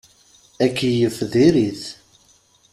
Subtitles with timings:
[0.65, 1.83] Akeyyef diri-t.